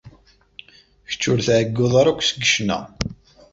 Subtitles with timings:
[1.09, 2.79] Kečč ur tɛeyyuḍ ara akk seg ccna?